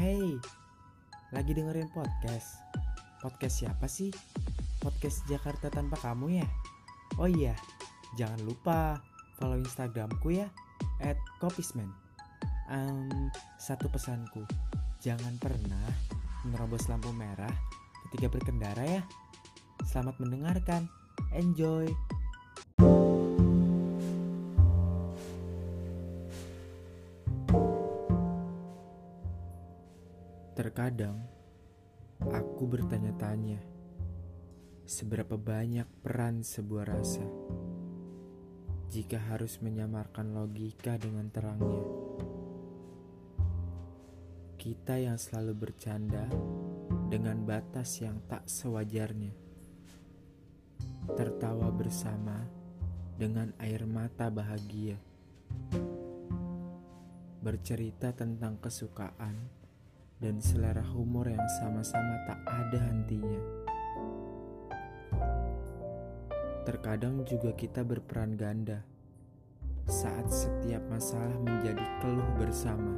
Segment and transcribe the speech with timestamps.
[0.00, 0.40] Hey,
[1.28, 2.56] lagi dengerin podcast.
[3.20, 4.08] Podcast siapa sih?
[4.80, 6.48] Podcast Jakarta tanpa kamu ya?
[7.20, 7.52] Oh iya,
[8.16, 9.04] jangan lupa
[9.36, 10.48] follow Instagramku ya,
[11.04, 11.92] at kopisman.
[12.72, 13.28] Um,
[13.60, 14.40] satu pesanku,
[15.04, 15.92] jangan pernah
[16.48, 17.52] menerobos lampu merah
[18.08, 19.04] ketika berkendara ya.
[19.84, 20.88] Selamat mendengarkan,
[21.36, 21.92] enjoy!
[30.60, 31.16] Terkadang
[32.20, 33.64] aku bertanya-tanya,
[34.84, 37.24] seberapa banyak peran sebuah rasa
[38.92, 41.80] jika harus menyamarkan logika dengan terangnya.
[44.60, 46.28] Kita yang selalu bercanda
[47.08, 49.32] dengan batas yang tak sewajarnya,
[51.16, 52.36] tertawa bersama
[53.16, 55.00] dengan air mata bahagia,
[57.40, 59.59] bercerita tentang kesukaan
[60.20, 63.40] dan selera humor yang sama-sama tak ada hentinya.
[66.68, 68.84] Terkadang juga kita berperan ganda
[69.88, 72.94] saat setiap masalah menjadi keluh bersama.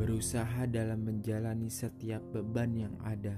[0.00, 3.36] Berusaha dalam menjalani setiap beban yang ada.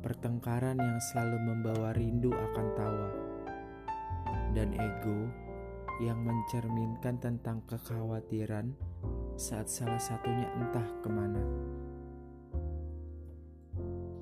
[0.00, 3.10] Pertengkaran yang selalu membawa rindu akan tawa.
[4.54, 5.28] Dan ego
[6.00, 8.70] yang mencerminkan tentang kekhawatiran
[9.34, 11.42] saat salah satunya entah ke mana.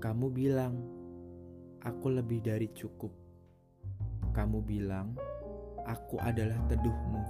[0.01, 0.75] Kamu bilang,
[1.85, 3.13] aku lebih dari cukup.
[4.33, 5.13] Kamu bilang,
[5.85, 7.23] aku adalah teduhmu.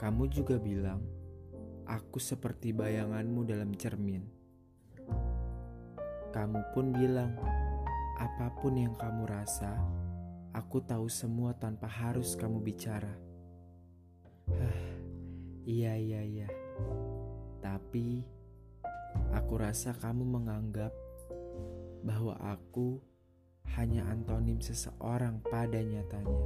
[0.00, 1.04] Kamu juga bilang,
[1.84, 4.24] aku seperti bayanganmu dalam cermin.
[6.32, 7.36] Kamu pun bilang,
[8.16, 9.76] apa pun yang kamu rasa,
[10.56, 13.25] aku tahu semua tanpa harus kamu bicara.
[15.66, 16.48] Iya, iya, iya.
[17.58, 18.22] Tapi
[19.34, 20.94] aku rasa kamu menganggap
[22.06, 23.02] bahwa aku
[23.74, 26.42] hanya antonim seseorang pada nyatanya.